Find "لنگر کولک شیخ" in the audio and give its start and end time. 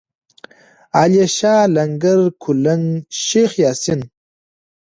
1.75-3.51